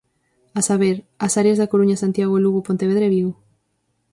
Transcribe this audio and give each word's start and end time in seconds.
A 0.59 0.61
saber: 0.69 0.95
as 1.25 1.33
áreas 1.41 1.59
da 1.59 1.69
Coruña, 1.71 2.01
Santiago, 2.03 2.35
Lugo, 2.43 2.65
Pontevedra 2.67 3.03
e 3.07 3.13
Vigo. 3.15 3.33